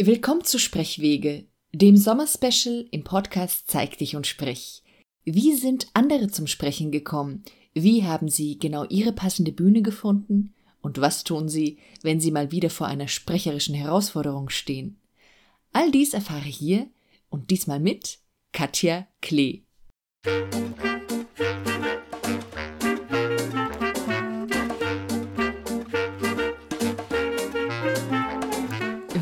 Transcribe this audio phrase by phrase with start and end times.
[0.00, 4.82] Willkommen zu Sprechwege, dem Sommerspecial im Podcast Zeig dich und sprich.
[5.24, 7.44] Wie sind andere zum Sprechen gekommen?
[7.74, 10.54] Wie haben sie genau ihre passende Bühne gefunden?
[10.80, 14.96] Und was tun sie, wenn sie mal wieder vor einer sprecherischen Herausforderung stehen?
[15.72, 16.88] All dies erfahre hier
[17.28, 18.18] und diesmal mit
[18.52, 19.62] Katja Klee.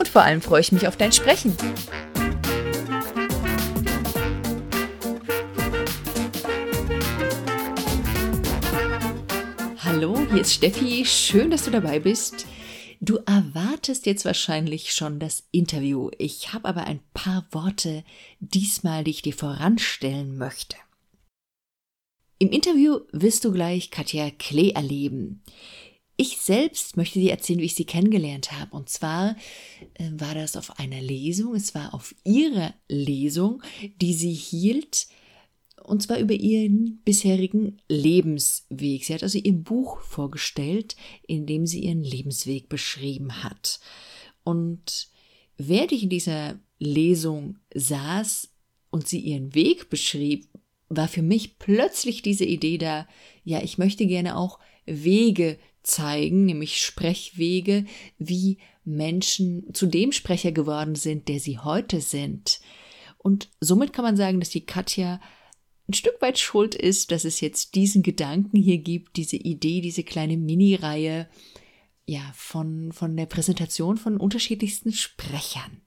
[0.00, 1.54] und vor allem freue ich mich auf dein Sprechen.
[9.84, 11.04] Hallo, hier ist Steffi.
[11.04, 12.46] Schön, dass du dabei bist.
[13.02, 16.10] Du erwartest jetzt wahrscheinlich schon das Interview.
[16.18, 18.02] Ich habe aber ein paar Worte
[18.40, 20.76] diesmal, die ich dir voranstellen möchte.
[22.38, 25.42] Im Interview wirst du gleich Katja Klee erleben.
[26.20, 28.76] Ich selbst möchte dir erzählen, wie ich sie kennengelernt habe.
[28.76, 29.36] Und zwar
[29.94, 33.62] äh, war das auf einer Lesung, es war auf ihrer Lesung,
[34.02, 35.06] die sie hielt,
[35.82, 39.06] und zwar über ihren bisherigen Lebensweg.
[39.06, 40.94] Sie hat also ihr Buch vorgestellt,
[41.26, 43.80] in dem sie ihren Lebensweg beschrieben hat.
[44.44, 45.08] Und
[45.56, 48.50] während ich in dieser Lesung saß
[48.90, 50.48] und sie ihren Weg beschrieb,
[50.90, 53.08] war für mich plötzlich diese Idee da,
[53.42, 57.84] ja, ich möchte gerne auch Wege zeigen, nämlich Sprechwege,
[58.18, 62.60] wie Menschen zu dem Sprecher geworden sind, der sie heute sind.
[63.18, 65.20] Und somit kann man sagen, dass die Katja
[65.88, 70.04] ein Stück weit schuld ist, dass es jetzt diesen Gedanken hier gibt, diese Idee, diese
[70.04, 71.28] kleine Mini-Reihe,
[72.06, 75.82] ja, von, von der Präsentation von unterschiedlichsten Sprechern.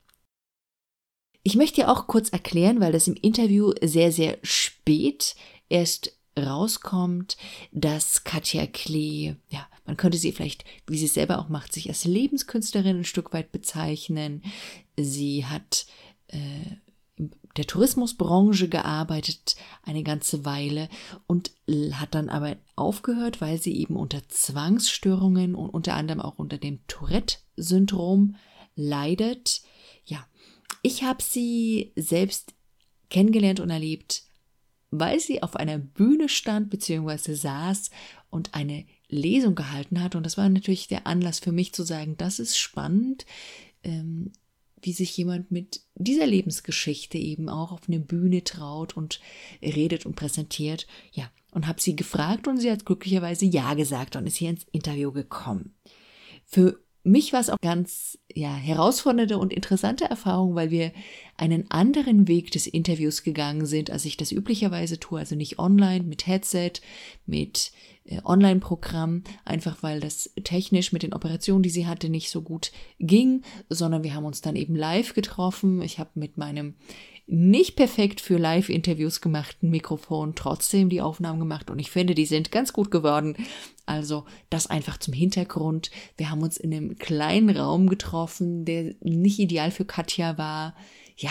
[1.42, 5.34] Ich möchte dir auch kurz erklären, weil das im Interview sehr, sehr spät
[5.68, 7.36] erst rauskommt,
[7.72, 11.88] dass Katja Klee, ja, man könnte sie vielleicht, wie sie es selber auch macht, sich
[11.88, 14.42] als Lebenskünstlerin ein Stück weit bezeichnen.
[14.96, 15.86] Sie hat
[16.28, 16.76] äh,
[17.16, 20.88] in der Tourismusbranche gearbeitet eine ganze Weile
[21.26, 21.52] und
[21.92, 26.80] hat dann aber aufgehört, weil sie eben unter Zwangsstörungen und unter anderem auch unter dem
[26.88, 28.36] Tourette-Syndrom
[28.74, 29.62] leidet.
[30.04, 30.26] Ja,
[30.82, 32.54] ich habe sie selbst
[33.10, 34.23] kennengelernt und erlebt
[35.00, 37.34] weil sie auf einer Bühne stand bzw.
[37.34, 37.90] saß
[38.30, 40.14] und eine Lesung gehalten hat.
[40.14, 43.26] Und das war natürlich der Anlass für mich zu sagen, das ist spannend,
[43.82, 44.32] ähm,
[44.82, 49.20] wie sich jemand mit dieser Lebensgeschichte eben auch auf eine Bühne traut und
[49.62, 50.86] redet und präsentiert.
[51.12, 54.66] Ja, und habe sie gefragt und sie hat glücklicherweise Ja gesagt und ist hier ins
[54.72, 55.74] Interview gekommen.
[56.44, 60.92] Für mich war es auch ganz ja, herausfordernde und interessante Erfahrung, weil wir
[61.36, 66.04] einen anderen Weg des Interviews gegangen sind, als ich das üblicherweise tue, also nicht online
[66.04, 66.72] mit Headset,
[67.26, 67.72] mit
[68.06, 72.72] äh, Online-Programm, einfach weil das technisch mit den Operationen, die sie hatte, nicht so gut
[72.98, 75.82] ging, sondern wir haben uns dann eben live getroffen.
[75.82, 76.74] Ich habe mit meinem
[77.26, 82.52] nicht perfekt für Live-Interviews gemachten Mikrofon trotzdem die Aufnahmen gemacht und ich finde, die sind
[82.52, 83.36] ganz gut geworden.
[83.86, 85.90] Also das einfach zum Hintergrund.
[86.16, 90.74] Wir haben uns in einem kleinen Raum getroffen, der nicht ideal für Katja war.
[91.16, 91.30] Ja,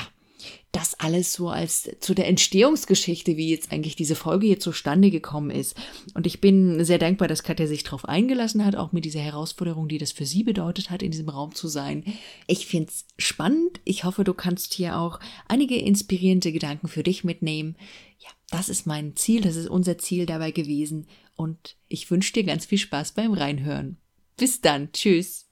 [0.73, 5.51] das alles so als zu der Entstehungsgeschichte, wie jetzt eigentlich diese Folge hier zustande gekommen
[5.51, 5.77] ist.
[6.15, 9.87] Und ich bin sehr dankbar, dass Katja sich darauf eingelassen hat, auch mit dieser Herausforderung,
[9.87, 12.03] die das für sie bedeutet hat, in diesem Raum zu sein.
[12.47, 13.81] Ich finde es spannend.
[13.85, 17.75] Ich hoffe, du kannst hier auch einige inspirierende Gedanken für dich mitnehmen.
[18.17, 21.05] Ja, das ist mein Ziel, das ist unser Ziel dabei gewesen.
[21.35, 23.97] Und ich wünsche dir ganz viel Spaß beim Reinhören.
[24.37, 24.91] Bis dann.
[24.91, 25.45] Tschüss.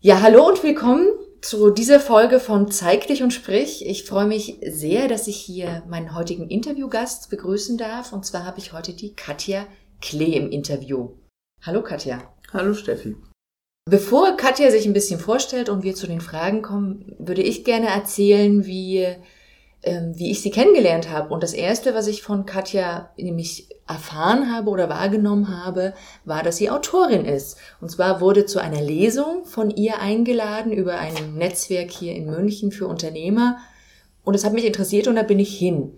[0.00, 1.06] Ja, hallo und willkommen
[1.40, 3.86] zu dieser Folge von Zeig dich und sprich.
[3.86, 8.12] Ich freue mich sehr, dass ich hier meinen heutigen Interviewgast begrüßen darf.
[8.12, 9.66] Und zwar habe ich heute die Katja
[10.00, 11.10] Klee im Interview.
[11.62, 12.22] Hallo Katja.
[12.52, 13.16] Hallo Steffi.
[13.88, 17.88] Bevor Katja sich ein bisschen vorstellt und wir zu den Fragen kommen, würde ich gerne
[17.88, 19.06] erzählen, wie,
[19.82, 21.32] ähm, wie ich sie kennengelernt habe.
[21.32, 25.94] Und das Erste, was ich von Katja nämlich erfahren habe oder wahrgenommen habe,
[26.24, 27.58] war, dass sie Autorin ist.
[27.80, 32.70] Und zwar wurde zu einer Lesung von ihr eingeladen über ein Netzwerk hier in München
[32.70, 33.58] für Unternehmer.
[34.24, 35.92] Und es hat mich interessiert und da bin ich hin.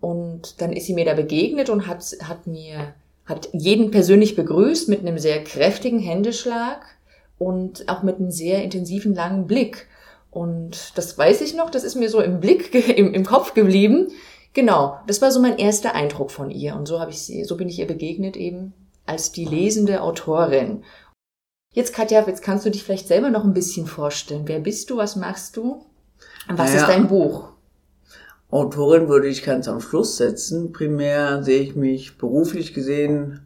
[0.00, 2.94] Und dann ist sie mir da begegnet und hat, hat mir,
[3.24, 6.84] hat jeden persönlich begrüßt mit einem sehr kräftigen Händeschlag
[7.38, 9.88] und auch mit einem sehr intensiven langen Blick.
[10.34, 14.08] Und das weiß ich noch, das ist mir so im Blick, im, im Kopf geblieben.
[14.52, 16.74] Genau, das war so mein erster Eindruck von ihr.
[16.74, 18.72] Und so habe ich sie, so bin ich ihr begegnet eben
[19.06, 20.82] als die lesende Autorin.
[21.72, 24.42] Jetzt, Katja, jetzt kannst du dich vielleicht selber noch ein bisschen vorstellen.
[24.46, 24.96] Wer bist du?
[24.96, 25.84] Was machst du?
[26.48, 27.50] Und was naja, ist dein Buch?
[28.50, 30.72] Autorin würde ich ganz am Schluss setzen.
[30.72, 33.40] Primär sehe ich mich beruflich gesehen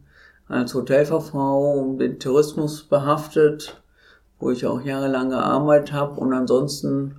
[0.49, 3.83] als Hotelfachfrau mit Tourismus behaftet,
[4.39, 7.17] wo ich auch jahrelang gearbeitet habe und ansonsten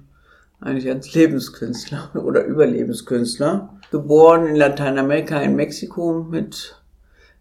[0.61, 3.69] eigentlich als Lebenskünstler oder Überlebenskünstler.
[3.91, 6.75] Geboren in Lateinamerika in Mexiko mit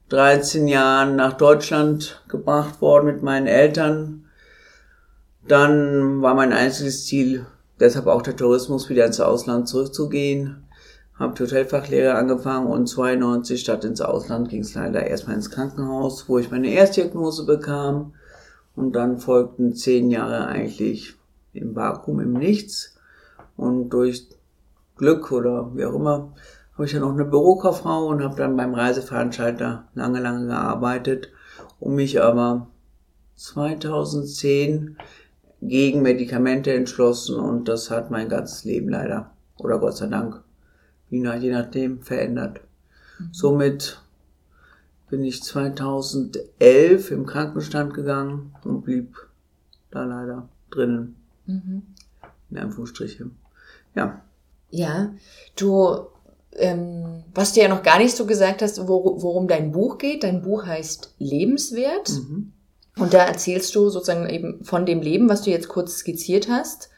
[0.09, 4.25] 13 Jahren nach Deutschland gebracht worden mit meinen Eltern.
[5.47, 7.47] Dann war mein einziges Ziel,
[7.81, 10.65] deshalb auch der Tourismus, wieder ins Ausland zurückzugehen.
[11.19, 16.29] Habe die Hotelfachlehre angefangen und 92 statt ins Ausland ging es leider erstmal ins Krankenhaus,
[16.29, 18.13] wo ich meine Erstdiagnose bekam.
[18.79, 21.17] Und dann folgten zehn Jahre eigentlich
[21.53, 22.97] im Vakuum, im Nichts.
[23.57, 24.29] Und durch
[24.97, 26.33] Glück oder wie auch immer
[26.75, 31.29] habe ich dann auch eine Bürokauffrau und habe dann beim Reiseveranstalter lange, lange gearbeitet
[31.81, 32.69] und mich aber
[33.35, 34.97] 2010
[35.61, 40.41] gegen Medikamente entschlossen und das hat mein ganzes Leben leider oder Gott sei Dank,
[41.11, 42.61] je nachdem, verändert.
[43.19, 43.29] Mhm.
[43.33, 44.01] Somit
[45.09, 49.17] bin ich 2011 im Krankenstand gegangen und blieb
[49.91, 51.17] da leider drinnen.
[51.47, 51.83] Mhm.
[52.51, 53.31] In Anführungsstriche.
[53.95, 54.23] Ja.
[54.71, 55.15] Ja,
[55.57, 56.09] du
[56.59, 60.25] ähm, was du ja noch gar nicht so gesagt hast, wor worum dein Buch geht.
[60.25, 62.11] Dein Buch heißt Lebenswert.
[62.11, 62.53] Mhm.
[62.99, 66.91] Und da erzählst du sozusagen eben von dem Leben, was du jetzt kurz skizziert hast.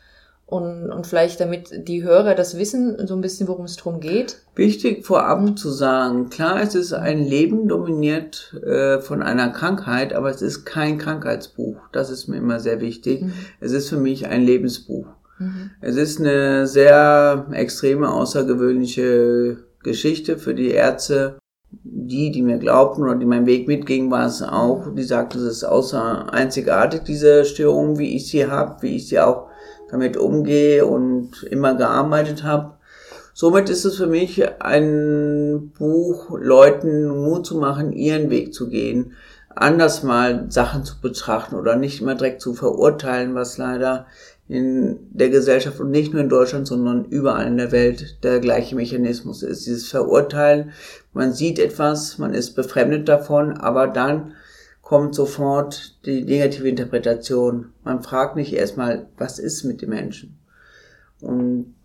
[0.50, 4.38] Und, und vielleicht damit die Hörer das wissen, so ein bisschen, worum es drum geht.
[4.56, 10.28] Wichtig vorab zu sagen, klar, es ist ein Leben dominiert äh, von einer Krankheit, aber
[10.28, 11.76] es ist kein Krankheitsbuch.
[11.92, 13.22] Das ist mir immer sehr wichtig.
[13.22, 13.32] Mhm.
[13.60, 15.06] Es ist für mich ein Lebensbuch.
[15.38, 15.70] Mhm.
[15.80, 21.38] Es ist eine sehr extreme, außergewöhnliche Geschichte für die Ärzte.
[21.70, 24.92] Die, die mir glaubten oder die meinen Weg mitgingen, war es auch.
[24.96, 29.20] Die sagten, es ist außer einzigartig, diese Störung, wie ich sie habe, wie ich sie
[29.20, 29.49] auch
[29.90, 32.74] damit umgehe und immer gearbeitet habe.
[33.32, 39.12] Somit ist es für mich ein Buch, Leuten Mut zu machen, ihren Weg zu gehen,
[39.54, 44.06] anders mal Sachen zu betrachten oder nicht immer direkt zu verurteilen, was leider
[44.48, 48.74] in der Gesellschaft und nicht nur in Deutschland, sondern überall in der Welt der gleiche
[48.74, 49.64] Mechanismus ist.
[49.64, 50.72] Dieses Verurteilen,
[51.12, 54.32] man sieht etwas, man ist befremdet davon, aber dann
[54.90, 57.72] kommt sofort die negative Interpretation.
[57.84, 60.36] Man fragt nicht erstmal, was ist mit dem Menschen?
[61.20, 61.76] Und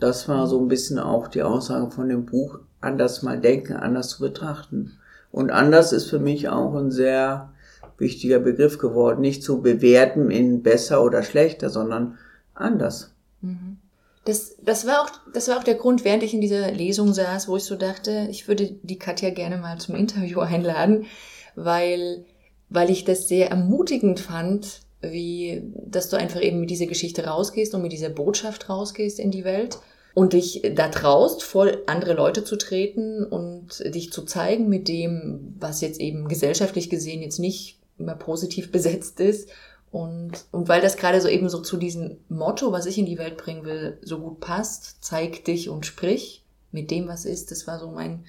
[0.00, 4.08] das war so ein bisschen auch die Aussage von dem Buch, anders mal denken, anders
[4.08, 4.98] zu betrachten.
[5.30, 7.52] Und anders ist für mich auch ein sehr
[7.96, 9.20] wichtiger Begriff geworden.
[9.20, 12.18] Nicht zu bewerten in besser oder schlechter, sondern
[12.54, 13.14] anders.
[13.40, 13.78] Mhm.
[14.24, 17.46] Das, das, war auch, das war auch der Grund, während ich in dieser Lesung saß,
[17.46, 21.06] wo ich so dachte, ich würde die Katja gerne mal zum Interview einladen,
[21.54, 22.24] weil,
[22.70, 27.74] weil ich das sehr ermutigend fand, wie, dass du einfach eben mit dieser Geschichte rausgehst
[27.74, 29.78] und mit dieser Botschaft rausgehst in die Welt
[30.14, 35.54] und dich da traust, vor andere Leute zu treten und dich zu zeigen mit dem,
[35.60, 39.48] was jetzt eben gesellschaftlich gesehen jetzt nicht immer positiv besetzt ist.
[39.90, 43.16] Und, und weil das gerade so eben so zu diesem Motto, was ich in die
[43.16, 47.66] Welt bringen will, so gut passt, zeig dich und sprich mit dem, was ist, das
[47.66, 48.26] war so mein,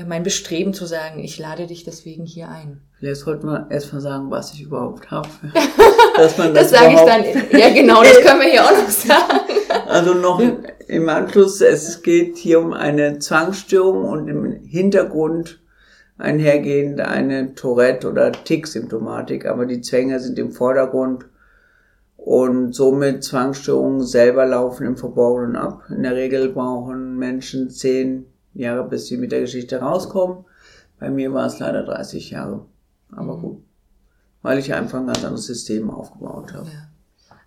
[0.00, 2.80] ja, mein Bestreben zu sagen, ich lade dich deswegen hier ein.
[3.00, 5.28] Jetzt sollten wir erstmal sagen, was ich überhaupt habe.
[6.16, 8.88] Dass man das das sage ich dann, ja genau, das können wir hier auch noch
[8.88, 9.40] sagen.
[9.88, 10.42] Also noch
[10.86, 15.60] im Anschluss, es geht hier um eine Zwangsstörung und im Hintergrund
[16.18, 21.26] einhergehend eine Tourette- oder Tick-Symptomatik, aber die Zwänge sind im Vordergrund
[22.16, 25.82] und somit Zwangsstörungen selber laufen im Verborgenen ab.
[25.88, 30.44] In der Regel brauchen Menschen zehn Jahre, bis sie mit der Geschichte rauskommen.
[30.98, 32.66] Bei mir war es leider 30 Jahre.
[33.10, 33.42] Aber mhm.
[33.42, 33.62] gut.
[34.42, 36.66] Weil ich einfach ein ganz anderes System aufgebaut habe.
[36.66, 36.90] Ja.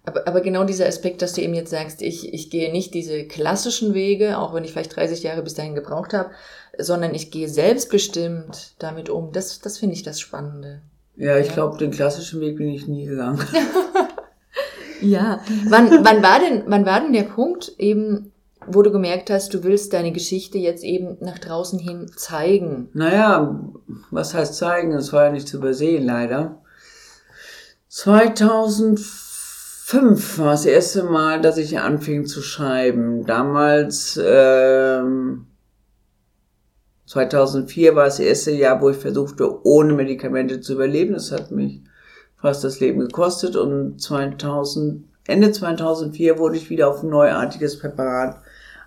[0.05, 3.25] Aber, aber genau dieser Aspekt, dass du eben jetzt sagst, ich, ich gehe nicht diese
[3.25, 6.31] klassischen Wege, auch wenn ich vielleicht 30 Jahre bis dahin gebraucht habe,
[6.77, 9.31] sondern ich gehe selbstbestimmt damit um.
[9.31, 10.81] Das, das finde ich das Spannende.
[11.15, 11.53] Ja, ich ja.
[11.53, 13.39] glaube, den klassischen Weg bin ich nie gegangen.
[15.01, 15.39] ja.
[15.69, 18.32] Wann, wann, war denn, wann war denn der Punkt eben,
[18.67, 22.89] wo du gemerkt hast, du willst deine Geschichte jetzt eben nach draußen hin zeigen?
[22.93, 23.60] Naja,
[24.12, 24.91] was heißt zeigen?
[24.91, 26.62] Das war ja nicht zu übersehen, leider.
[27.89, 29.24] 2004
[29.93, 33.25] fünf war das erste Mal, dass ich anfing zu schreiben.
[33.25, 35.46] Damals, ähm,
[37.05, 41.13] 2004 war das erste Jahr, wo ich versuchte, ohne Medikamente zu überleben.
[41.13, 41.84] Das hat mich
[42.38, 43.55] fast das Leben gekostet.
[43.55, 48.41] Und 2008 Ende 2004 wurde ich wieder auf ein neuartiges Präparat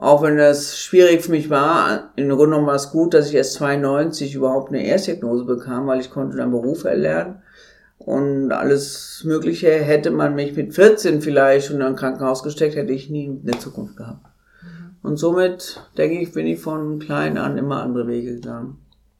[0.00, 3.34] auch wenn das schwierig für mich war, in Grunde genommen war es gut, dass ich
[3.34, 7.42] erst 92 überhaupt eine Erstdiagnose bekam, weil ich konnte dann Beruf erlernen.
[7.98, 13.10] Und alles Mögliche hätte man mich mit 14 vielleicht in ein Krankenhaus gesteckt, hätte ich
[13.10, 14.24] nie eine Zukunft gehabt.
[14.62, 14.96] Mhm.
[15.02, 18.78] Und somit, denke ich, bin ich von klein an immer andere Wege gegangen.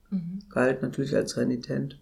[0.08, 0.38] Mhm.
[0.48, 1.98] Galt natürlich als renitent.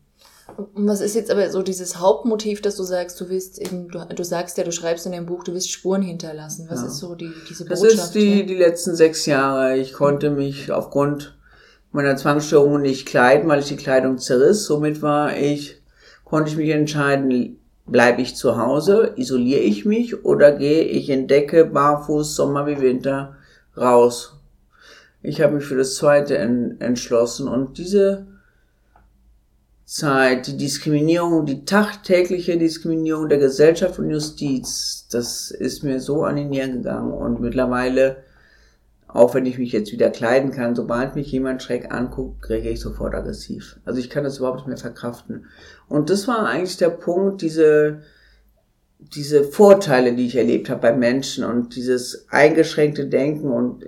[0.56, 3.98] Und was ist jetzt aber so dieses Hauptmotiv, dass du sagst, du willst eben, du,
[4.14, 6.66] du sagst ja, du schreibst in dem Buch, du willst Spuren hinterlassen.
[6.70, 6.86] Was ja.
[6.86, 7.92] ist so die, diese Botschaft?
[7.92, 9.76] Das ist die, die letzten sechs Jahre.
[9.76, 11.36] Ich konnte mich aufgrund
[11.92, 14.64] meiner Zwangsstörungen nicht kleiden, weil ich die Kleidung zerriss.
[14.64, 15.82] Somit war ich,
[16.24, 21.28] konnte ich mich entscheiden, bleibe ich zu Hause, isoliere ich mich oder gehe ich in
[21.28, 23.36] Decke, barfuß, Sommer wie Winter
[23.76, 24.34] raus.
[25.22, 28.26] Ich habe mich für das zweite entschlossen und diese
[29.88, 36.36] Zeit, die Diskriminierung, die tagtägliche Diskriminierung der Gesellschaft und Justiz, das ist mir so an
[36.36, 38.18] die Nieren gegangen und mittlerweile,
[39.08, 42.80] auch wenn ich mich jetzt wieder kleiden kann, sobald mich jemand schräg anguckt, kriege ich
[42.80, 43.78] sofort aggressiv.
[43.86, 45.46] Also ich kann das überhaupt nicht mehr verkraften.
[45.88, 48.02] Und das war eigentlich der Punkt, diese,
[48.98, 53.86] diese Vorteile, die ich erlebt habe bei Menschen und dieses eingeschränkte Denken und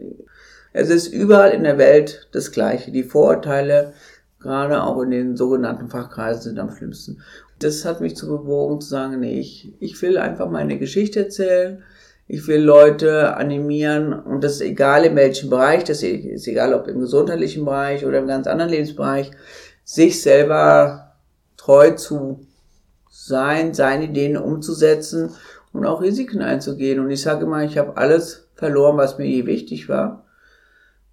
[0.72, 2.90] es ist überall in der Welt das Gleiche.
[2.90, 3.92] Die Vorurteile,
[4.40, 7.22] gerade auch in den sogenannten Fachkreisen sind am schlimmsten.
[7.58, 11.82] Das hat mich zu bewogen zu sagen, nee, ich, ich will einfach meine Geschichte erzählen.
[12.26, 16.86] Ich will Leute animieren und das ist egal in welchem Bereich, das ist egal ob
[16.86, 19.32] im gesundheitlichen Bereich oder im ganz anderen Lebensbereich,
[19.82, 21.16] sich selber
[21.56, 22.46] treu zu
[23.10, 25.30] sein, seine Ideen umzusetzen
[25.72, 27.00] und auch Risiken einzugehen.
[27.00, 30.24] Und ich sage immer, ich habe alles verloren, was mir je wichtig war.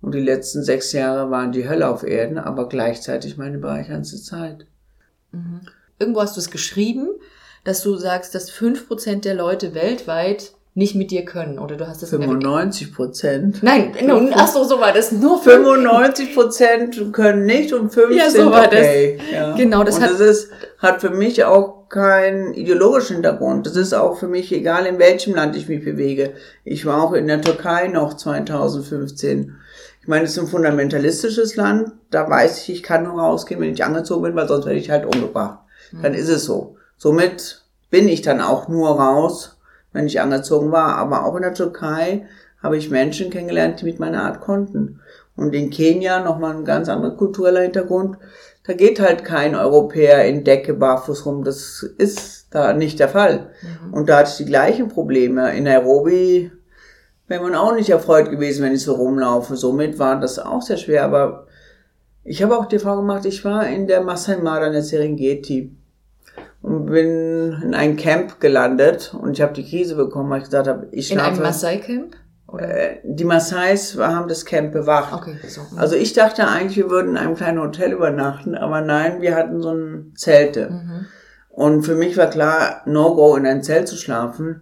[0.02, 4.66] Und die letzten sechs Jahre waren die Hölle auf Erden, aber gleichzeitig meine bereicherndste Zeit.
[5.32, 5.62] Mhm.
[6.00, 7.08] Irgendwo hast du es geschrieben,
[7.64, 11.88] dass du sagst, dass fünf Prozent der Leute weltweit nicht mit dir können, oder du
[11.88, 13.64] hast das 95 Prozent.
[13.64, 15.12] Nein, nun, ach so, so war das.
[15.12, 19.18] Nur 95 Prozent können nicht und 5 ja, so sind war okay.
[19.18, 19.32] Das.
[19.32, 19.56] Ja.
[19.56, 23.66] Genau, das und hat, das ist, hat für mich auch keinen ideologischen Hintergrund.
[23.66, 26.34] Das ist auch für mich egal, in welchem Land ich mich bewege.
[26.64, 29.56] Ich war auch in der Türkei noch 2015
[30.08, 31.92] ich meine, es ist ein fundamentalistisches Land.
[32.12, 34.90] Da weiß ich, ich kann nur rausgehen, wenn ich angezogen bin, weil sonst werde ich
[34.90, 35.60] halt umgebracht.
[35.92, 36.02] Mhm.
[36.02, 36.78] Dann ist es so.
[36.96, 39.58] Somit bin ich dann auch nur raus,
[39.92, 40.96] wenn ich angezogen war.
[40.96, 42.26] Aber auch in der Türkei
[42.64, 45.02] habe ich Menschen kennengelernt, die mit meiner Art konnten.
[45.36, 48.16] Und in Kenia nochmal ein ganz anderer kultureller Hintergrund.
[48.68, 51.46] Da geht halt kein Europäer in Decke barfuß rum.
[51.46, 53.52] Das ist da nicht der Fall.
[53.62, 53.94] Mhm.
[53.94, 55.56] Und da hatte ich die gleichen Probleme.
[55.56, 56.52] In Nairobi
[57.28, 59.56] wäre man auch nicht erfreut gewesen, wenn ich so rumlaufe.
[59.56, 61.06] Somit war das auch sehr schwer.
[61.06, 61.48] Aber
[62.26, 65.74] ich habe auch die Frage gemacht, ich war in der Masai Mara in der Serengeti
[66.62, 70.68] und bin in ein Camp gelandet und ich habe die Krise bekommen, weil ich gesagt
[70.68, 71.30] habe, ich schlafe...
[71.30, 72.16] In einem Masai-Camp?
[72.58, 75.14] Äh, die Maasais haben das Camp bewacht.
[75.14, 75.62] Okay, so.
[75.76, 79.62] Also ich dachte eigentlich, wir würden in einem kleinen Hotel übernachten, aber nein, wir hatten
[79.62, 80.70] so ein Zelte.
[80.70, 81.06] Mhm.
[81.50, 84.62] Und für mich war klar, No-Go in ein Zelt zu schlafen.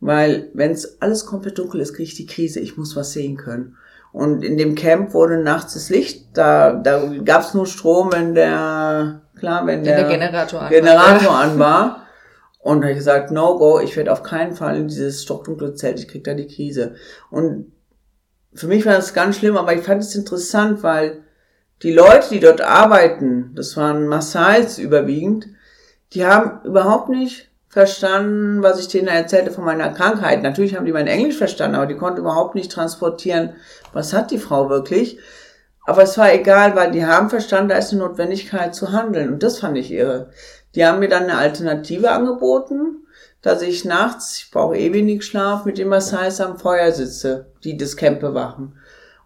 [0.00, 2.58] Weil wenn es alles komplett dunkel ist, kriege ich die Krise.
[2.58, 3.76] Ich muss was sehen können.
[4.12, 8.34] Und in dem Camp wurde nachts das Licht, da, da gab es nur Strom, wenn
[8.34, 11.40] der, klar, wenn der, der Generator, an, Generator war.
[11.40, 11.99] an war.
[12.62, 15.98] Und habe ich gesagt, no go, ich werde auf keinen Fall in dieses stockdunkle Zelt,
[15.98, 16.94] ich krieg da die Krise.
[17.30, 17.72] Und
[18.52, 21.22] für mich war das ganz schlimm, aber ich fand es interessant, weil
[21.82, 25.46] die Leute, die dort arbeiten, das waren Massais überwiegend,
[26.12, 30.42] die haben überhaupt nicht verstanden, was ich denen erzählte von meiner Krankheit.
[30.42, 33.54] Natürlich haben die mein Englisch verstanden, aber die konnten überhaupt nicht transportieren,
[33.92, 35.18] was hat die Frau wirklich.
[35.86, 39.32] Aber es war egal, weil die haben verstanden, da ist eine Notwendigkeit zu handeln.
[39.32, 40.30] Und das fand ich irre.
[40.74, 43.06] Die haben mir dann eine Alternative angeboten,
[43.42, 47.76] dass ich nachts, ich brauche eh wenig Schlaf, mit dem Massais am Feuer sitze, die
[47.76, 48.74] das Camp bewachen.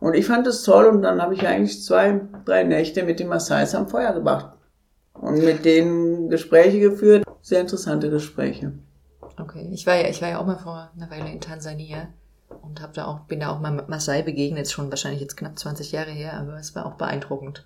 [0.01, 3.29] Und ich fand es toll und dann habe ich eigentlich zwei, drei Nächte mit den
[3.29, 4.51] Maasais am Feuer gebracht
[5.15, 7.25] und mit denen Gespräche geführt.
[7.41, 8.73] Sehr interessante Gespräche.
[9.41, 12.09] Okay, ich war ja, ich war ja auch mal vor einer Weile in Tansania
[12.63, 15.93] und habe da auch, bin da auch mal Maasai begegnet, schon wahrscheinlich jetzt knapp 20
[15.93, 17.65] Jahre her, aber es war auch beeindruckend.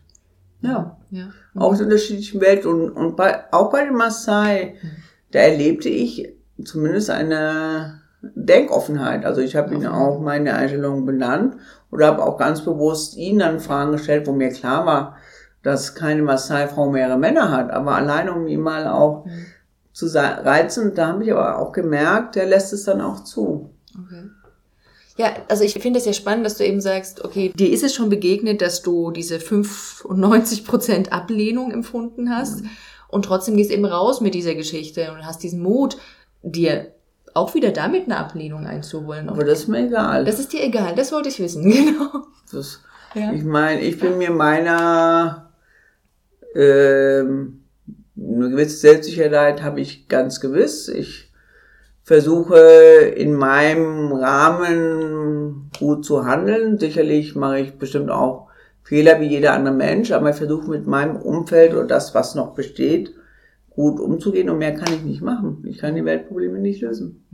[0.60, 0.96] Ja.
[1.10, 1.28] ja.
[1.54, 4.88] Auch in unterschiedlichen Welt und, und bei, auch bei den Maasai, mhm.
[5.30, 6.34] da erlebte ich
[6.64, 9.24] zumindest eine Denkoffenheit.
[9.24, 11.56] Also ich habe ihnen auch meine Einstellungen benannt
[11.90, 15.16] oder habe auch ganz bewusst ihnen dann Fragen gestellt, wo mir klar war,
[15.62, 19.46] dass keine Maasai-Frau mehrere Männer hat, aber allein um ihn mal auch mhm.
[19.92, 20.94] zu reizen.
[20.94, 23.70] Da habe ich aber auch gemerkt, der lässt es dann auch zu.
[23.94, 24.30] Okay.
[25.18, 27.92] Ja, also ich finde es ja spannend, dass du eben sagst, okay, dir ist es
[27.92, 32.70] schon begegnet, dass du diese 95 Prozent Ablehnung empfunden hast mhm.
[33.08, 35.98] und trotzdem gehst eben raus mit dieser Geschichte und hast diesen Mut,
[36.42, 36.92] dir
[37.34, 39.28] auch wieder damit eine Ablehnung einzuholen.
[39.28, 40.24] Aber das ist mir egal.
[40.24, 42.26] Das ist dir egal, das wollte ich wissen, genau.
[42.52, 42.80] Das,
[43.14, 43.32] ja.
[43.32, 45.50] Ich meine, ich bin mir meiner
[46.54, 47.64] ähm,
[48.16, 50.88] eine gewisse Selbstsicherheit habe ich ganz gewiss.
[50.88, 51.27] Ich
[52.08, 52.56] versuche
[53.16, 56.78] in meinem Rahmen gut zu handeln.
[56.78, 58.48] Sicherlich mache ich bestimmt auch
[58.82, 62.54] Fehler wie jeder andere Mensch, aber ich versuche mit meinem Umfeld oder das, was noch
[62.54, 63.14] besteht,
[63.68, 65.62] gut umzugehen und mehr kann ich nicht machen.
[65.66, 67.26] Ich kann die Weltprobleme nicht lösen.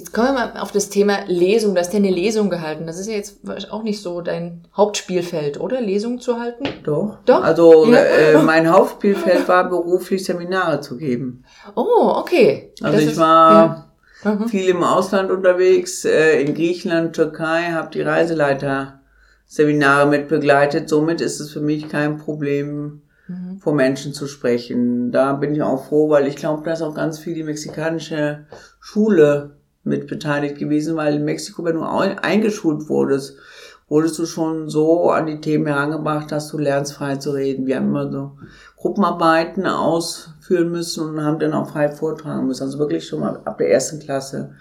[0.00, 1.74] Jetzt kommen wir mal auf das Thema Lesung.
[1.74, 2.86] Du hast ja eine Lesung gehalten.
[2.86, 3.40] Das ist ja jetzt
[3.70, 5.78] auch nicht so dein Hauptspielfeld, oder?
[5.82, 6.64] Lesung zu halten?
[6.84, 7.18] Doch.
[7.26, 7.44] Doch.
[7.44, 7.98] Also ja.
[7.98, 11.44] äh, mein Hauptspielfeld war beruflich Seminare zu geben.
[11.74, 12.72] Oh, okay.
[12.80, 13.90] Also das ich ist, war
[14.24, 14.34] ja.
[14.36, 14.48] mhm.
[14.48, 19.02] viel im Ausland unterwegs, äh, in Griechenland, Türkei, habe die Reiseleiter
[19.44, 20.88] Seminare mit begleitet.
[20.88, 23.58] Somit ist es für mich kein Problem, mhm.
[23.58, 25.12] vor Menschen zu sprechen.
[25.12, 28.46] Da bin ich auch froh, weil ich glaube, da ist auch ganz viel die mexikanische
[28.80, 33.36] Schule mit beteiligt gewesen, weil in Mexiko, wenn du eingeschult wurdest,
[33.88, 37.66] wurdest du schon so an die Themen herangebracht, dass du lernst, frei zu reden.
[37.66, 38.32] Wir haben immer so
[38.76, 42.62] Gruppenarbeiten ausführen müssen und haben dann auch frei vortragen müssen.
[42.62, 44.54] Also wirklich schon mal ab der ersten Klasse.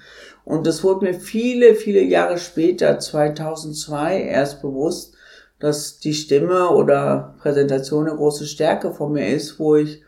[0.46, 5.14] Und das wurde mir viele, viele Jahre später, 2002, erst bewusst,
[5.60, 10.02] dass die Stimme oder Präsentation eine große Stärke von mir ist, wo ich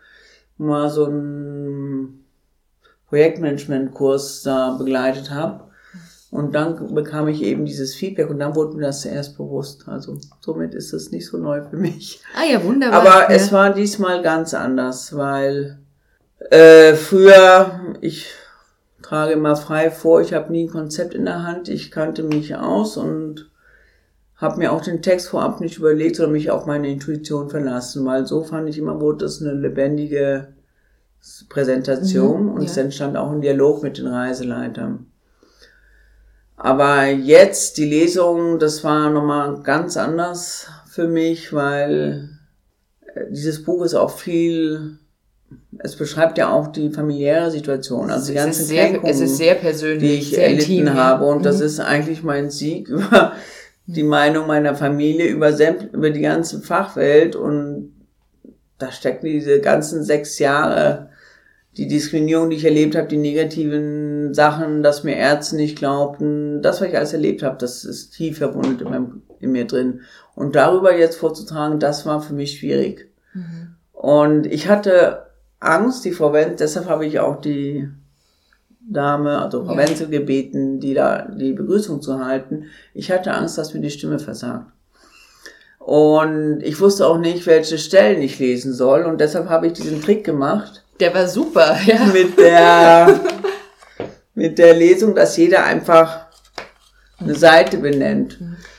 [0.56, 2.21] mal so ein
[3.12, 5.64] Projektmanagement-Kurs da begleitet habe.
[6.30, 9.86] Und dann bekam ich eben dieses Feedback und dann wurde mir das zuerst bewusst.
[9.86, 12.22] Also somit ist es nicht so neu für mich.
[12.34, 13.02] Ah ja, wunderbar.
[13.02, 13.36] Aber ja.
[13.36, 15.78] es war diesmal ganz anders, weil
[16.48, 18.28] äh, früher, ich
[19.02, 22.56] trage immer frei vor, ich habe nie ein Konzept in der Hand, ich kannte mich
[22.56, 23.50] aus und
[24.36, 28.26] habe mir auch den Text vorab nicht überlegt, sondern mich auf meine Intuition verlassen, weil
[28.26, 30.54] so fand ich immer, wurde das eine lebendige
[31.48, 32.68] Präsentation mhm, und ja.
[32.68, 35.06] es entstand auch ein Dialog mit den Reiseleitern.
[36.56, 42.38] Aber jetzt die Lesung, das war nochmal ganz anders für mich, weil
[43.14, 44.98] äh, dieses Buch ist auch viel,
[45.78, 49.54] es beschreibt ja auch die familiäre Situation, also die ganzen sehr, Kränkungen, es ist sehr
[49.54, 51.24] persönlich, die ich erlitten intim, habe.
[51.24, 51.42] Und mhm.
[51.42, 53.32] das ist eigentlich mein Sieg über
[53.86, 55.50] die Meinung meiner Familie, über,
[55.92, 57.34] über die ganze Fachwelt.
[57.34, 57.92] Und
[58.82, 61.08] da stecken diese ganzen sechs Jahre
[61.76, 66.80] die Diskriminierung, die ich erlebt habe, die negativen Sachen, dass mir Ärzte nicht glaubten, das,
[66.80, 70.00] was ich alles erlebt habe, das ist tief verwundet in, meinem, in mir drin.
[70.34, 73.10] Und darüber jetzt vorzutragen, das war für mich schwierig.
[73.32, 73.74] Mhm.
[73.92, 75.26] Und ich hatte
[75.60, 77.88] Angst, die Frau Wenzel, deshalb habe ich auch die
[78.80, 79.78] Dame, also Frau ja.
[79.78, 82.66] Wenzel gebeten, die da die Begrüßung zu halten.
[82.92, 84.66] Ich hatte Angst, dass mir die Stimme versagt.
[85.84, 89.04] Und ich wusste auch nicht, welche Stellen ich lesen soll.
[89.04, 92.04] Und deshalb habe ich diesen Trick gemacht der war super, ja.
[92.06, 93.20] Mit der,
[94.34, 96.26] mit der Lesung, dass jeder einfach
[97.18, 98.38] eine Seite benennt.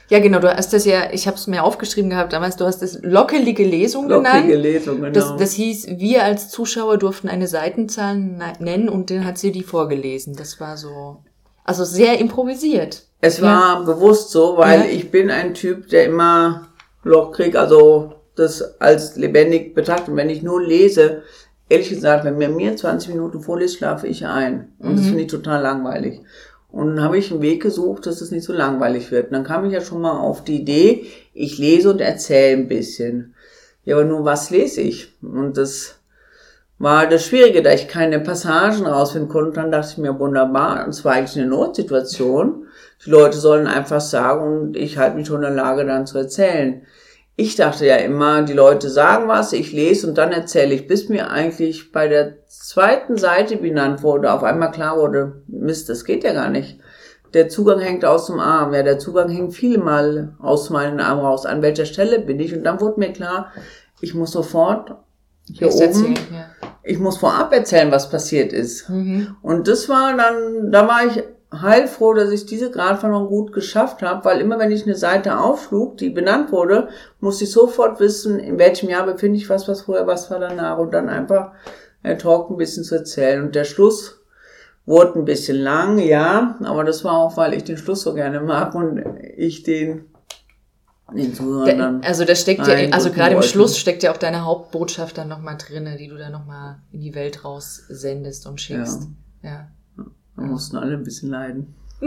[0.10, 2.82] Ja, genau, du hast das ja, ich habe es mir aufgeschrieben gehabt damals, du hast
[2.82, 4.48] das lockelige Lesung lockelige genannt.
[4.48, 5.12] Lockelige Lesung, genau.
[5.12, 8.18] Das, das hieß, wir als Zuschauer durften eine Seitenzahl
[8.60, 10.36] nennen und dann hat sie die vorgelesen.
[10.36, 11.18] Das war so,
[11.64, 13.04] also sehr improvisiert.
[13.22, 13.44] Es ja.
[13.44, 14.86] war bewusst so, weil ja.
[14.86, 16.68] ich bin ein Typ, der immer
[17.04, 20.10] Loch kriegt, also das als lebendig betrachtet.
[20.10, 21.24] Und wenn ich nur lese,
[21.70, 24.74] ehrlich gesagt, wenn mir mir 20 Minuten vorliest, schlafe ich ein.
[24.80, 24.96] Und mhm.
[24.98, 26.22] das finde ich total langweilig.
[26.72, 29.28] Und dann habe ich einen Weg gesucht, dass es nicht so langweilig wird.
[29.28, 32.68] Und dann kam ich ja schon mal auf die Idee, ich lese und erzähle ein
[32.68, 33.36] bisschen.
[33.86, 35.14] Ja, aber nur was lese ich?
[35.22, 36.00] Und das
[36.80, 39.62] war das Schwierige, da ich keine Passagen rausfinden konnte.
[39.62, 42.63] Dann dachte ich mir, wunderbar, es war eigentlich eine Notsituation.
[43.06, 46.18] Die Leute sollen einfach sagen und ich halte mich schon in der Lage, dann zu
[46.18, 46.84] erzählen
[47.36, 51.10] ich dachte ja immer, die Leute sagen was, ich lese und dann erzähle ich, bis
[51.10, 56.24] mir eigentlich bei der zweiten Seite benannt wurde, auf einmal klar wurde, Mist, das geht
[56.24, 56.80] ja gar nicht.
[57.34, 58.76] der Zugang hängt aus dem Arm.
[58.76, 61.48] Ja, der Zugang hängt viele Mal aus meinem Arm raus.
[61.48, 62.54] An welcher Stelle bin ich?
[62.56, 63.52] Und dann wurde mir klar,
[64.02, 64.96] ich muss sofort
[65.52, 66.46] hier Erst oben, erzählen, ja.
[66.84, 68.88] ich muss vorab erzählen, was passiert ist.
[68.88, 69.36] Mhm.
[69.42, 71.24] Und das war dann, da war ich
[71.62, 75.98] heilfroh, dass ich diese Gratwanderung gut geschafft habe, weil immer wenn ich eine Seite aufschlug,
[75.98, 76.90] die benannt wurde,
[77.20, 80.78] musste ich sofort wissen, in welchem Jahr befinde ich was, was vorher, was war danach
[80.78, 81.52] und dann einfach
[82.02, 83.44] äh, Talk ein bisschen zu erzählen.
[83.44, 84.22] Und der Schluss
[84.86, 88.42] wurde ein bisschen lang, ja, aber das war auch, weil ich den Schluss so gerne
[88.42, 89.04] mag und
[89.38, 90.06] ich den,
[91.14, 93.42] den Zuhörern Da, also da steckt ja, also gerade im.
[93.42, 97.16] Schluss steckt ja auch deine Hauptbotschaft dann nochmal drinne, die du dann nochmal in die
[97.16, 99.08] Welt raus sendest und schickst.
[99.42, 99.68] Ja.
[100.36, 101.76] Wir mussten alle ein bisschen leiden.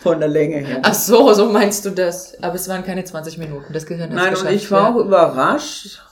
[0.00, 0.80] Von der Länge her.
[0.82, 2.42] Ach so, so meinst du das.
[2.42, 3.72] Aber es waren keine 20 Minuten.
[3.72, 4.50] Das Gehirn hat Nein, geschafft.
[4.50, 4.94] und ich war ja.
[4.94, 6.02] auch überrascht,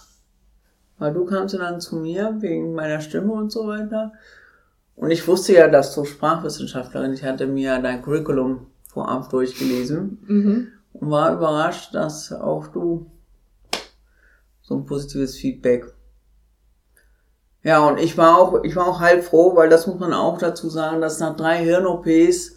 [0.99, 4.13] weil du kamst ja dann zu mir wegen meiner Stimme und so weiter.
[4.97, 10.69] Und ich wusste ja, dass du Sprachwissenschaftlerin, ich hatte mir dein Curriculum vorab durchgelesen Mhm.
[10.95, 13.11] und war überrascht, dass auch du
[14.63, 15.93] so ein positives Feedback.
[17.65, 20.39] Ja, und ich war auch, ich war auch halb froh, weil das muss man auch
[20.39, 22.57] dazu sagen, dass nach drei Hirn-OPs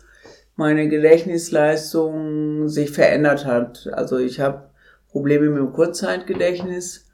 [0.58, 3.88] meine Gedächtnisleistung sich verändert hat.
[3.94, 4.70] Also ich habe
[5.10, 7.06] Probleme mit dem Kurzzeitgedächtnis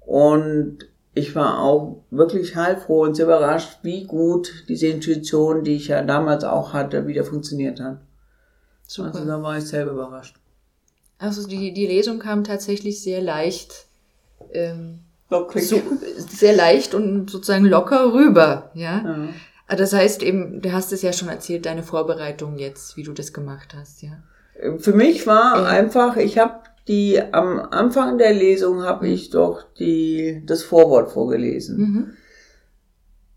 [0.00, 5.88] und ich war auch wirklich heilfroh und sehr überrascht, wie gut diese Intuition, die ich
[5.88, 7.98] ja damals auch hatte, wieder funktioniert hat.
[8.86, 9.08] Super.
[9.08, 10.36] Also da war ich selber überrascht.
[11.18, 13.86] Also die, die Lesung kam tatsächlich sehr leicht,
[14.52, 15.66] ähm, Lockrig.
[15.68, 15.80] so,
[16.16, 19.28] sehr leicht und sozusagen locker rüber, ja.
[19.66, 23.12] Ah, Das heißt eben, du hast es ja schon erzählt, deine Vorbereitung jetzt, wie du
[23.12, 24.12] das gemacht hast, ja.
[24.78, 25.64] Für mich war Ja.
[25.64, 31.76] einfach, ich habe die am Anfang der Lesung habe ich doch die das Vorwort vorgelesen.
[31.78, 32.10] Mhm.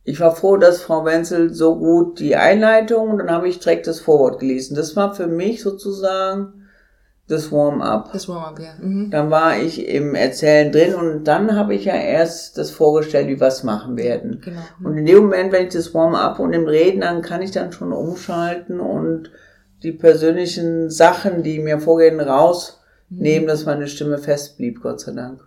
[0.04, 3.88] Ich war froh, dass Frau Wenzel so gut die Einleitung und dann habe ich direkt
[3.88, 4.76] das Vorwort gelesen.
[4.76, 6.67] Das war für mich sozusagen
[7.28, 8.12] das Warm-up.
[8.14, 8.74] Das Warm-up, ja.
[8.80, 9.12] Mhm.
[9.12, 13.40] Dann war ich im Erzählen drin und dann habe ich ja erst das vorgestellt, wie
[13.40, 14.42] wir es machen werden.
[14.44, 14.62] Genau.
[14.84, 17.74] Und in dem Moment, wenn ich das Warm-up und im Reden, dann kann ich dann
[17.74, 19.32] schon umschalten und
[19.84, 25.46] die persönlichen Sachen, die mir vorgehen, rausnehmen, dass meine Stimme fest blieb, Gott sei Dank.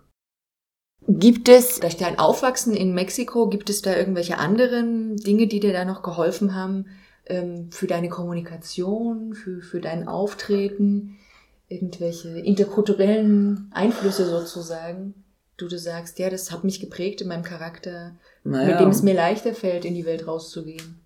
[1.07, 5.73] Gibt es, durch dein Aufwachsen in Mexiko, gibt es da irgendwelche anderen Dinge, die dir
[5.73, 6.85] da noch geholfen haben
[7.25, 11.17] ähm, für deine Kommunikation, für, für dein Auftreten?
[11.71, 15.13] Irgendwelche interkulturellen Einflüsse sozusagen?
[15.55, 19.13] Du, du sagst, ja, das hat mich geprägt in meinem Charakter, mit dem es mir
[19.13, 20.99] leichter fällt, in die Welt rauszugehen.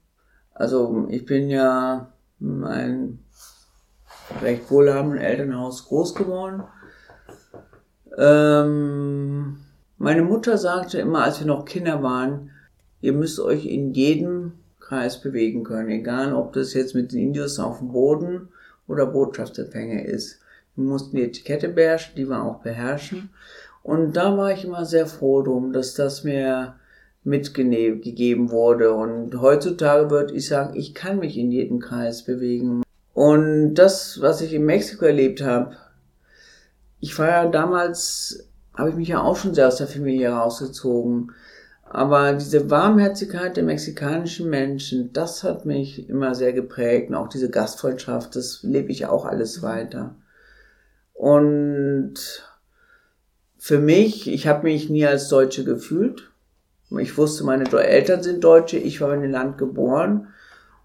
[0.56, 3.20] Also ich bin ja in einem
[4.42, 6.64] recht wohlhabenden Elternhaus groß geworden.
[8.18, 9.58] Ähm,
[9.98, 12.50] meine Mutter sagte immer, als wir noch Kinder waren,
[13.02, 17.60] ihr müsst euch in jedem Kreis bewegen können, egal ob das jetzt mit den Indios
[17.60, 18.50] auf dem Boden
[18.88, 20.40] oder Botschaftsempfänger ist.
[20.76, 23.30] Wir mussten die Etikette beherrschen, die wir auch beherrschen.
[23.84, 26.76] Und da war ich immer sehr froh drum, dass das mir
[27.24, 28.94] mitgegeben wurde.
[28.94, 32.84] Und heutzutage würde ich sagen, ich kann mich in jedem Kreis bewegen.
[33.14, 35.76] Und das, was ich in Mexiko erlebt habe,
[37.00, 41.32] ich war ja damals, habe ich mich ja auch schon sehr aus der Familie rausgezogen.
[41.84, 47.10] Aber diese Warmherzigkeit der mexikanischen Menschen, das hat mich immer sehr geprägt.
[47.10, 50.16] Und auch diese Gastfreundschaft, das lebe ich auch alles weiter.
[51.16, 52.14] Und
[53.58, 56.30] für mich, ich habe mich nie als Deutsche gefühlt.
[57.00, 60.28] Ich wusste, meine Eltern sind Deutsche, ich war in dem Land geboren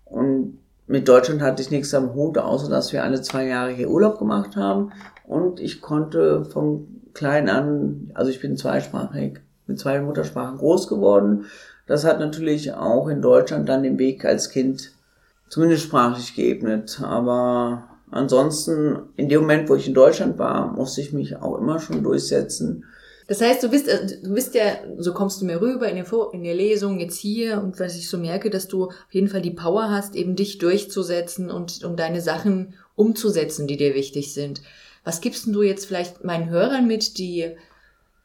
[0.06, 3.90] und mit Deutschland hatte ich nichts am Hut, außer dass wir alle zwei Jahre hier
[3.90, 4.92] Urlaub gemacht haben
[5.26, 11.44] und ich konnte von klein an, also ich bin zweisprachig, mit zwei Muttersprachen groß geworden.
[11.86, 14.92] Das hat natürlich auch in Deutschland dann den Weg als Kind
[15.48, 21.12] zumindest sprachlich geebnet, aber ansonsten in dem Moment, wo ich in Deutschland war, musste ich
[21.12, 22.84] mich auch immer schon durchsetzen.
[23.28, 26.04] Das heißt, du bist, äh, du bist ja, so kommst du mir rüber in der,
[26.04, 29.28] Vor- in der Lesung jetzt hier und was ich so merke, dass du auf jeden
[29.28, 34.34] Fall die Power hast, eben dich durchzusetzen und um deine Sachen umzusetzen, die dir wichtig
[34.34, 34.62] sind.
[35.04, 37.52] Was gibst denn du jetzt vielleicht meinen Hörern mit, die,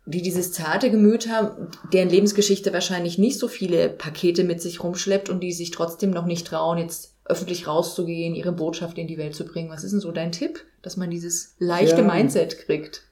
[0.07, 5.29] die dieses zarte Gemüt haben, deren Lebensgeschichte wahrscheinlich nicht so viele Pakete mit sich rumschleppt
[5.29, 9.35] und die sich trotzdem noch nicht trauen, jetzt öffentlich rauszugehen, ihre Botschaft in die Welt
[9.35, 9.69] zu bringen?
[9.71, 12.07] Was ist denn so dein Tipp, dass man dieses leichte Ja.
[12.13, 13.03] Mindset kriegt?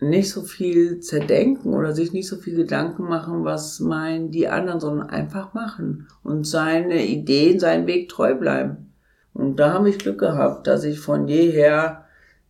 [0.00, 4.78] nicht so viel zerdenken oder sich nicht so viel Gedanken machen, was meinen die anderen,
[4.80, 8.92] sondern einfach machen und seine Ideen, seinen Weg treu bleiben.
[9.32, 12.04] Und da habe ich Glück gehabt, dass ich von jeher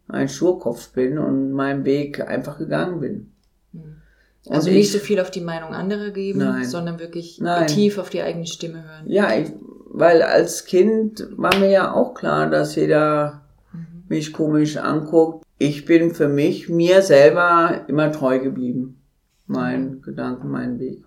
[0.08, 3.30] ein Schurkopf bin und meinen Weg einfach gegangen bin.
[4.48, 6.64] Also Und nicht ich- so viel auf die Meinung anderer geben, Nein.
[6.64, 7.68] sondern wirklich Nein.
[7.68, 9.04] tief auf die eigene Stimme hören.
[9.06, 9.52] Ja, ich,
[9.94, 14.02] weil als Kind war mir ja auch klar, dass jeder mhm.
[14.08, 15.46] mich komisch anguckt.
[15.56, 19.00] Ich bin für mich, mir selber immer treu geblieben.
[19.46, 20.02] Mein mhm.
[20.02, 21.04] Gedanken, mein Weg.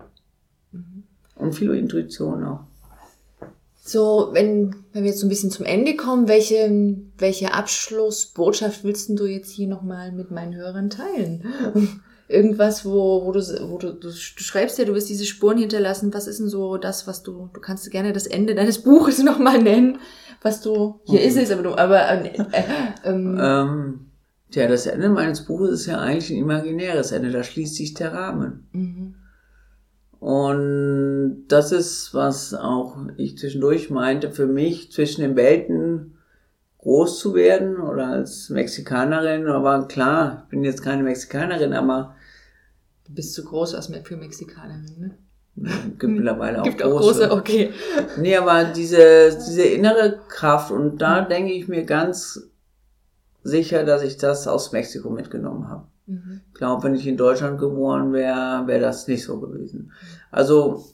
[0.72, 1.02] Mhm.
[1.36, 2.60] Und viel Intuition auch.
[3.84, 9.10] So, wenn, wenn wir jetzt so ein bisschen zum Ende kommen, welche, welche Abschlussbotschaft willst
[9.18, 12.00] du jetzt hier nochmal mit meinen Hörern teilen?
[12.28, 16.12] Irgendwas, wo, wo, du, wo du, du, schreibst ja, du wirst diese Spuren hinterlassen.
[16.12, 19.62] Was ist denn so das, was du, du kannst gerne das Ende deines Buches nochmal
[19.62, 19.98] nennen,
[20.42, 21.28] was du, hier okay.
[21.28, 22.64] ist es, aber du, aber, äh, äh,
[23.04, 24.08] ähm, ähm,
[24.50, 28.14] Tja, das Ende meines Buches ist ja eigentlich ein imaginäres Ende, da schließt sich der
[28.14, 28.66] Rahmen.
[28.72, 29.14] Mhm.
[30.20, 36.14] Und das ist, was auch ich zwischendurch meinte, für mich zwischen den Welten
[36.78, 42.14] groß zu werden oder als Mexikanerin, aber klar, ich bin jetzt keine Mexikanerin, aber.
[43.08, 45.18] Du bist zu groß als für Mexikanerin, ne?
[45.98, 46.94] Gibt mittlerweile auch Gibt große.
[46.94, 47.72] auch große, okay.
[48.18, 52.48] Nee, aber diese, diese innere Kraft und da denke ich mir ganz
[53.42, 55.84] sicher, dass ich das aus Mexiko mitgenommen habe.
[56.06, 56.42] Mhm.
[56.48, 59.92] Ich glaube, wenn ich in Deutschland geboren wäre, wäre das nicht so gewesen.
[60.30, 60.84] Also,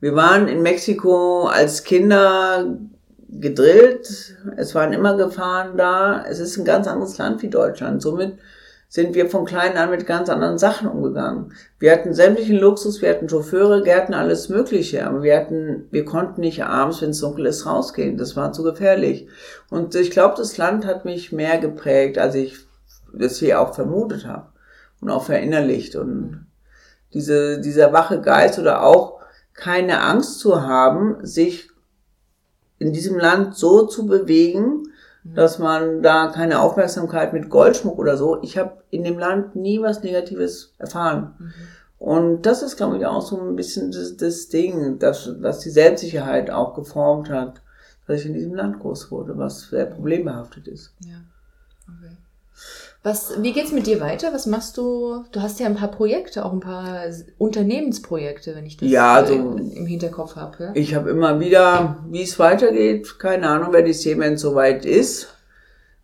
[0.00, 2.78] wir waren in Mexiko als Kinder
[3.28, 4.36] gedrillt.
[4.56, 6.24] Es waren immer Gefahren da.
[6.24, 8.02] Es ist ein ganz anderes Land wie Deutschland.
[8.02, 8.38] Somit
[8.90, 11.52] sind wir von klein an mit ganz anderen Sachen umgegangen.
[11.78, 16.40] Wir hatten sämtlichen Luxus, wir hatten Chauffeure, Gärten, alles Mögliche, aber wir hatten, wir konnten
[16.40, 18.18] nicht abends, wenn es dunkel ist, rausgehen.
[18.18, 19.28] Das war zu gefährlich.
[19.70, 22.56] Und ich glaube, das Land hat mich mehr geprägt, als ich
[23.14, 24.48] das hier auch vermutet habe
[25.00, 26.46] und auch verinnerlicht und
[27.14, 29.20] diese, dieser wache Geist oder auch
[29.54, 31.70] keine Angst zu haben, sich
[32.80, 34.89] in diesem Land so zu bewegen.
[35.24, 38.42] Dass man da keine Aufmerksamkeit mit Goldschmuck oder so.
[38.42, 41.34] Ich habe in dem Land nie was Negatives erfahren.
[41.38, 41.52] Mhm.
[41.98, 45.70] Und das ist, glaube ich, auch so ein bisschen das, das Ding, dass, dass die
[45.70, 47.60] Selbstsicherheit auch geformt hat,
[48.06, 50.94] dass ich in diesem Land groß wurde, was sehr problembehaftet ist.
[51.00, 51.18] Ja.
[51.86, 52.16] Okay.
[53.02, 54.34] Was, wie geht's mit dir weiter?
[54.34, 55.24] Was machst du?
[55.32, 57.04] Du hast ja ein paar Projekte, auch ein paar
[57.38, 60.64] Unternehmensprojekte, wenn ich das ja, also, im Hinterkopf habe.
[60.64, 60.70] Ja?
[60.74, 65.28] Ich habe immer wieder, wie es weitergeht, keine Ahnung, wenn die Siemens soweit ist.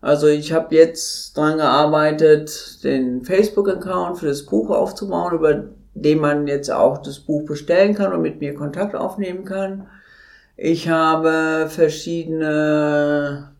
[0.01, 6.47] Also ich habe jetzt dran gearbeitet, den Facebook-Account für das Buch aufzubauen, über den man
[6.47, 9.87] jetzt auch das Buch bestellen kann und mit mir Kontakt aufnehmen kann.
[10.55, 13.51] Ich habe verschiedene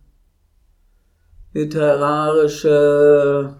[1.58, 3.56] literarische,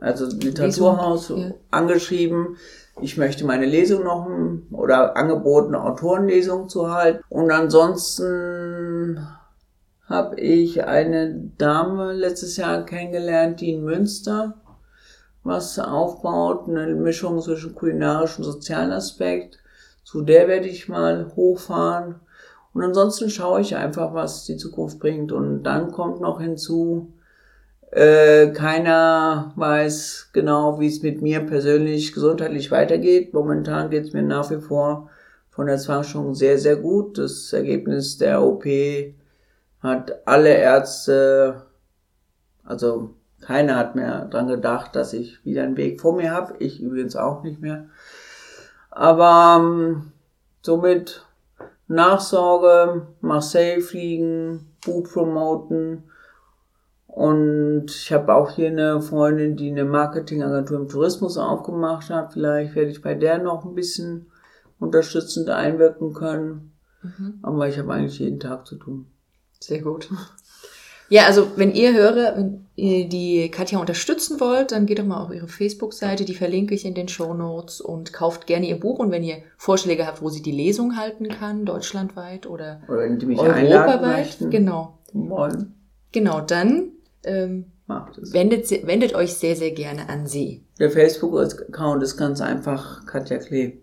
[0.00, 1.52] also Literaturhaus ja.
[1.70, 2.56] angeschrieben.
[3.02, 4.28] Ich möchte meine Lesung noch
[4.72, 7.22] oder angeboten, Autorenlesung zu halten.
[7.28, 9.26] Und ansonsten
[10.06, 14.54] habe ich eine Dame letztes Jahr kennengelernt, die in Münster
[15.42, 19.58] was aufbaut, eine Mischung zwischen kulinarischem und sozialen Aspekt.
[20.04, 22.16] Zu der werde ich mal hochfahren.
[22.72, 25.32] Und ansonsten schaue ich einfach, was die Zukunft bringt.
[25.32, 27.12] Und dann kommt noch hinzu,
[27.90, 33.34] äh, keiner weiß genau, wie es mit mir persönlich gesundheitlich weitergeht.
[33.34, 35.10] Momentan geht es mir nach wie vor
[35.50, 37.18] von der Zwangsstörung sehr, sehr gut.
[37.18, 38.64] Das Ergebnis der OP
[39.82, 41.62] hat alle Ärzte,
[42.64, 46.54] also keiner hat mehr dran gedacht, dass ich wieder einen Weg vor mir habe.
[46.60, 47.86] Ich übrigens auch nicht mehr.
[48.90, 50.12] Aber ähm,
[50.62, 51.26] somit
[51.90, 56.04] Nachsorge, Marseille fliegen, Buch promoten.
[57.08, 62.34] Und ich habe auch hier eine Freundin, die eine Marketingagentur im Tourismus aufgemacht hat.
[62.34, 64.30] Vielleicht werde ich bei der noch ein bisschen
[64.78, 66.72] unterstützend einwirken können.
[67.02, 67.40] Mhm.
[67.42, 69.06] Aber ich habe eigentlich jeden Tag zu tun.
[69.58, 70.08] Sehr gut.
[71.10, 75.24] Ja, also wenn ihr höre, wenn ihr die Katja unterstützen wollt, dann geht doch mal
[75.24, 79.00] auf ihre Facebook-Seite, die verlinke ich in den Show Notes und kauft gerne ihr Buch.
[79.00, 83.18] Und wenn ihr Vorschläge habt, wo sie die Lesung halten kann, deutschlandweit oder, oder wenn
[83.18, 85.74] die mich europaweit, genau, wollen.
[86.12, 86.92] genau, dann
[87.24, 90.62] ähm, wendet, wendet euch sehr, sehr gerne an sie.
[90.78, 93.80] Der Facebook-Account ist ganz einfach Katja Klee.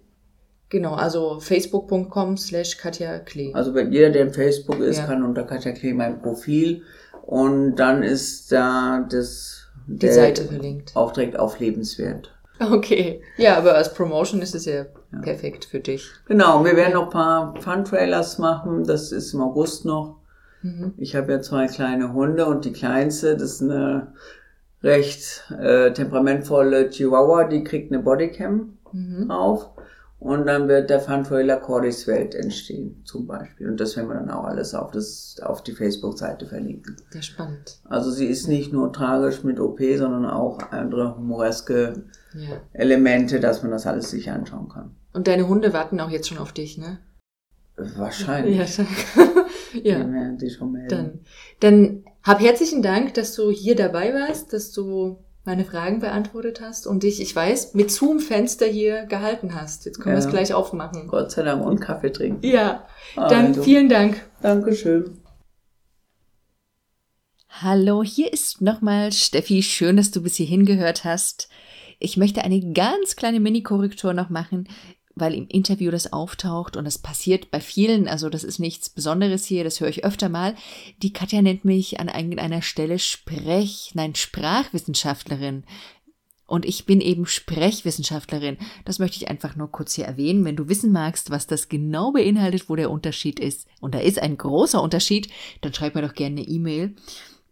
[0.70, 3.54] Genau, also facebook.com slash Katja Klee.
[3.54, 5.06] Also wenn jeder, der in Facebook ist, ja.
[5.06, 6.84] kann unter Katja Klee mein Profil
[7.28, 10.96] und dann ist da das die Seite verlinkt.
[10.96, 12.32] Auch direkt auf lebenswert.
[12.58, 13.22] Okay.
[13.36, 15.20] Ja, aber als Promotion ist es ja, ja.
[15.22, 16.10] perfekt für dich.
[16.26, 18.86] Genau, wir werden noch ein paar Fun-Trailers machen.
[18.86, 20.22] Das ist im August noch.
[20.62, 20.94] Mhm.
[20.98, 24.14] Ich habe ja zwei kleine Hunde und die kleinste, das ist eine
[24.82, 29.30] recht äh, temperamentvolle Chihuahua, die kriegt eine Bodycam mhm.
[29.30, 29.70] auf.
[30.20, 33.70] Und dann wird der Fun-Trailer Cordis Welt entstehen, zum Beispiel.
[33.70, 36.98] Und das werden wir dann auch alles auf, das, auf die Facebook-Seite verlinken.
[37.12, 37.80] Sehr spannend.
[37.84, 42.62] Also sie ist nicht nur tragisch mit OP, sondern auch andere humoreske ja.
[42.74, 44.96] Elemente, dass man das alles sich anschauen kann.
[45.14, 47.00] Und deine Hunde warten auch jetzt schon auf dich, ne?
[47.76, 48.58] Wahrscheinlich.
[48.78, 48.86] Ja,
[49.84, 50.04] ja.
[50.04, 50.90] Die werden sich schon melden.
[50.90, 51.20] Dann,
[51.60, 56.86] dann hab herzlichen Dank, dass du hier dabei warst, dass du meine Fragen beantwortet hast
[56.86, 59.86] und dich, ich weiß, mit Zoom-Fenster hier gehalten hast.
[59.86, 60.26] Jetzt können wir Ja.
[60.28, 61.08] es gleich aufmachen.
[61.08, 62.46] Gott sei Dank und Kaffee trinken.
[62.46, 63.64] Ja, dann Also.
[63.64, 64.22] vielen Dank.
[64.42, 65.18] Dankeschön.
[67.50, 69.64] Hallo, hier ist nochmal Steffi.
[69.64, 71.50] Schön, dass du bis hierhin gehört hast.
[72.00, 74.68] Ich möchte eine ganz kleine Mini-Korrektur noch machen,
[75.20, 79.46] weil im Interview das auftaucht und das passiert bei vielen, also das ist nichts Besonderes
[79.46, 80.56] hier, das höre ich öfter mal.
[81.02, 85.64] Die Katja nennt mich an irgendeiner Stelle Sprech, nein, Sprachwissenschaftlerin.
[86.48, 88.58] Und ich bin eben Sprechwissenschaftlerin.
[88.86, 90.46] Das möchte ich einfach nur kurz hier erwähnen.
[90.46, 94.20] Wenn du wissen magst, was das genau beinhaltet, wo der Unterschied ist, und da ist
[94.20, 96.96] ein großer Unterschied, dann schreib mir doch gerne eine E-Mail.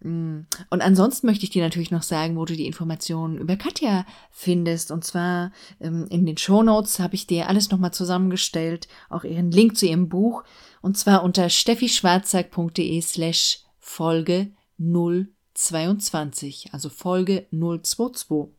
[0.06, 0.46] Mm.
[0.70, 4.92] Und ansonsten möchte ich dir natürlich noch sagen, wo du die Informationen über Katja findest.
[4.92, 9.78] Und zwar ähm, in den Shownotes habe ich dir alles nochmal zusammengestellt, auch ihren Link
[9.78, 10.44] zu ihrem Buch.
[10.82, 18.54] Und zwar unter steffischwarzack.de slash Folge 022, also Folge 022.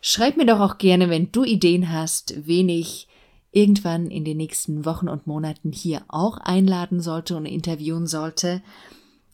[0.00, 3.08] Schreib mir doch auch gerne, wenn du Ideen hast, wen ich
[3.52, 8.62] irgendwann in den nächsten Wochen und Monaten hier auch einladen sollte und interviewen sollte.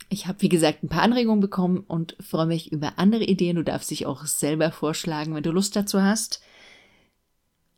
[0.08, 3.56] Ich habe, wie gesagt, ein paar Anregungen bekommen und freue mich über andere Ideen.
[3.56, 6.40] Du darfst dich auch selber vorschlagen, wenn du Lust dazu hast.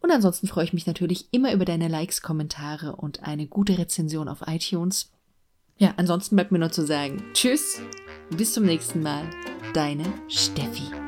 [0.00, 4.28] Und ansonsten freue ich mich natürlich immer über deine Likes, Kommentare und eine gute Rezension
[4.28, 5.10] auf iTunes.
[5.78, 7.80] Ja, ansonsten bleibt mir nur zu sagen, tschüss,
[8.36, 9.24] bis zum nächsten Mal,
[9.74, 11.07] deine Steffi.